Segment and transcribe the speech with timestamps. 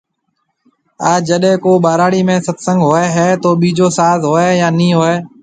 [1.11, 4.89] آج جڏي ڪو ٻھراڙي ۾ ست سنگ ھوئي ھيَََ تو ٻيجو ساز ھوئي يا ني
[4.99, 5.15] ھوئي